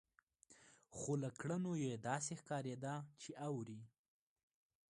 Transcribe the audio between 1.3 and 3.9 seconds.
کړنو يې داسې ښکارېده چې اوري.